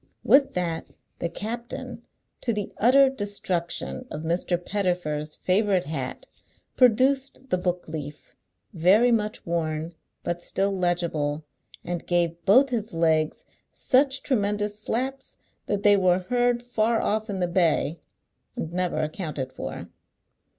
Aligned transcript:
With 0.23 0.55
that 0.55 0.89
the 1.19 1.29
captain, 1.29 2.01
to 2.41 2.51
the 2.53 2.73
utter 2.79 3.07
destruction 3.07 4.07
of 4.09 4.23
Mr. 4.23 4.57
Pettifer's 4.57 5.35
favourite 5.35 5.83
hat, 5.83 6.25
produced 6.75 7.49
the 7.51 7.59
book 7.59 7.87
leaf, 7.87 8.35
very 8.73 9.11
much 9.11 9.45
worn, 9.45 9.93
but 10.23 10.43
still 10.43 10.71
legible, 10.75 11.43
and 11.83 12.07
gave 12.07 12.43
both 12.45 12.69
his 12.71 12.95
legs 12.95 13.45
such 13.71 14.23
tremendous 14.23 14.79
slaps 14.79 15.37
that 15.67 15.83
they 15.83 15.95
were 15.95 16.17
heard 16.29 16.63
far 16.63 16.99
off 16.99 17.29
in 17.29 17.39
the 17.39 17.47
bay, 17.47 17.99
and 18.55 18.73
never 18.73 19.01
accounted 19.03 19.53
for. 19.53 19.87